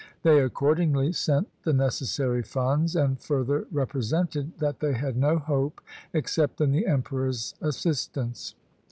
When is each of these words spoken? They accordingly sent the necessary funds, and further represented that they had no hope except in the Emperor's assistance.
They 0.23 0.39
accordingly 0.41 1.11
sent 1.11 1.47
the 1.61 1.73
necessary 1.73 2.41
funds, 2.41 2.95
and 2.95 3.21
further 3.21 3.67
represented 3.71 4.57
that 4.57 4.79
they 4.79 4.93
had 4.93 5.15
no 5.15 5.37
hope 5.37 5.79
except 6.11 6.59
in 6.59 6.71
the 6.71 6.87
Emperor's 6.87 7.53
assistance. 7.61 8.55